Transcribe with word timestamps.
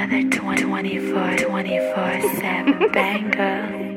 Another 0.00 0.30
24, 0.30 1.36
24 1.36 2.22
7 2.40 2.90
banger. 2.90 3.89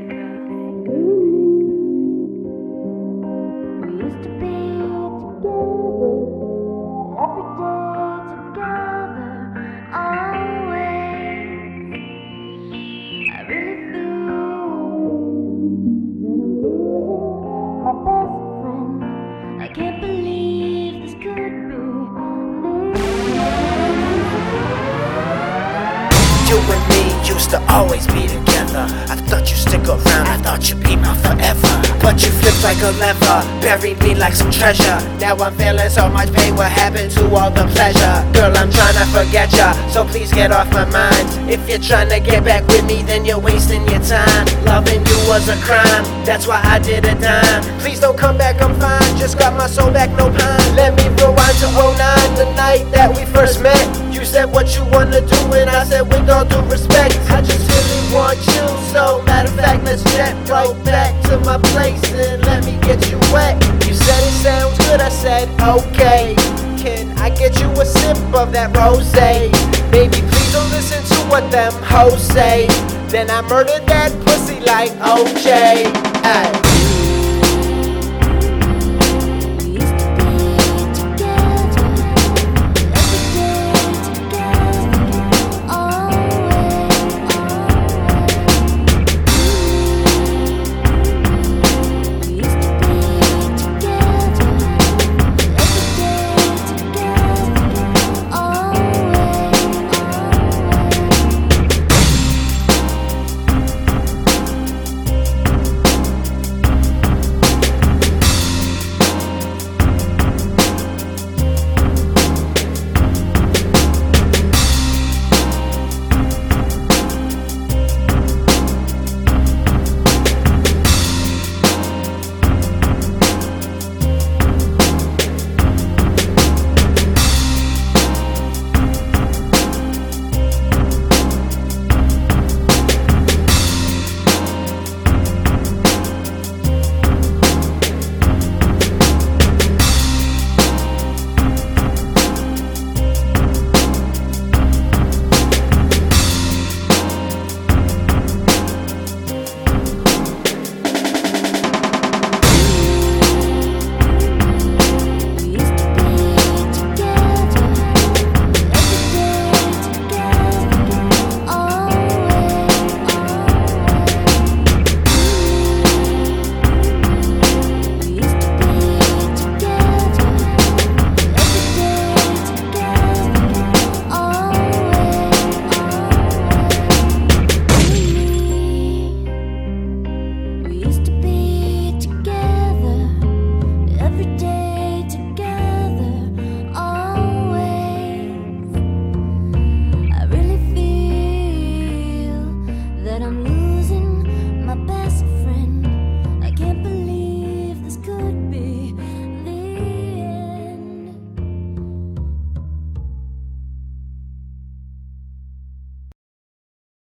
And 26.70 26.84
me 26.90 27.04
used 27.28 27.50
to 27.52 27.60
always 27.72 28.06
be 28.08 28.28
together. 28.28 28.86
I 29.10 29.16
thought 29.28 29.50
you'd 29.50 29.60
stick 29.60 29.86
around, 29.88 30.28
I 30.28 30.38
thought 30.38 30.70
you'd 30.70 30.84
be 30.84 30.96
my 30.96 31.16
forever. 31.18 31.72
But 32.02 32.22
you 32.24 32.32
flipped 32.32 32.64
like 32.64 32.82
a 32.84 32.92
lever, 33.00 33.40
buried 33.62 34.00
me 34.04 34.16
like 34.16 34.34
some 34.34 34.52
treasure. 34.52 35.00
Now 35.20 35.38
I'm 35.38 35.56
feeling 35.56 35.90
so 35.90 36.10
much 36.10 36.32
pain, 36.34 36.56
what 36.56 36.72
happened 36.72 37.12
to 37.12 37.24
all 37.34 37.50
the 37.50 37.66
pleasure? 37.76 38.16
Girl, 38.34 38.52
I'm 38.56 38.70
trying 38.72 38.98
to 39.00 39.06
forget 39.16 39.52
ya, 39.54 39.74
so 39.88 40.06
please 40.06 40.32
get 40.32 40.52
off 40.52 40.72
my 40.72 40.86
mind. 40.86 41.50
If 41.50 41.68
you're 41.70 41.80
trying 41.80 42.10
to 42.10 42.20
get 42.20 42.44
back 42.44 42.68
with 42.68 42.86
me, 42.86 43.04
then 43.04 43.26
you're 43.26 43.40
wasting 43.40 43.88
your 43.88 44.02
time. 44.02 44.46
Loving 44.66 45.06
you 45.06 45.18
was 45.28 45.48
a 45.50 45.58
crime, 45.64 46.04
that's 46.26 46.46
why 46.48 46.60
I 46.64 46.80
did 46.80 47.06
a 47.06 47.16
dime. 47.16 47.64
Please 47.80 48.00
don't 48.00 48.18
come 48.18 48.38
back, 48.38 48.62
I'm 48.62 48.76
fine, 48.80 49.18
just 49.18 49.40
got 49.40 49.56
my 49.56 49.68
soul 49.68 49.92
back, 49.92 50.10
no 50.12 50.30
pine. 50.30 50.76
Let 50.76 50.96
me 50.96 51.08
rewind 51.08 51.58
to 51.64 51.68
09, 51.72 52.36
the 52.36 52.52
night 52.56 52.92
that 52.92 53.16
we 53.16 53.26
first 53.32 53.62
met. 53.62 53.84
You 54.14 54.26
said 54.26 54.46
what 54.46 54.76
you 54.76 54.84
said 55.94 56.08
with 56.12 56.28
all 56.28 56.44
due 56.44 56.60
respect, 56.72 57.14
I 57.30 57.42
just 57.42 57.70
really 57.70 58.16
want 58.16 58.40
you. 58.48 58.66
So 58.92 59.22
matter 59.28 59.50
of 59.50 59.56
fact, 59.56 59.84
let's 59.84 60.04
jet 60.16 60.34
right 60.50 60.74
back 60.84 61.14
to 61.26 61.38
my 61.42 61.60
place 61.72 62.02
and 62.14 62.44
let 62.46 62.66
me 62.66 62.80
get 62.82 63.12
you 63.12 63.20
wet. 63.32 63.62
You 63.86 63.94
said 63.94 64.22
it 64.30 64.38
sounds 64.46 64.78
good, 64.86 65.02
I 65.02 65.10
said 65.10 65.48
okay. 65.62 66.36
Can 66.82 67.16
I 67.20 67.30
get 67.30 67.60
you 67.62 67.70
a 67.80 67.86
sip 67.86 68.18
of 68.34 68.52
that 68.54 68.74
rosé? 68.74 69.52
Baby, 69.92 70.20
please 70.30 70.52
don't 70.52 70.72
listen 70.72 71.04
to 71.14 71.18
what 71.30 71.52
them 71.52 71.74
hoes 71.84 72.24
say. 72.24 72.66
Then 73.14 73.30
I 73.30 73.42
murdered 73.42 73.86
that 73.86 74.12
pussy 74.26 74.60
like 74.62 74.92
OJ. 75.14 75.94
Ay. 76.26 76.63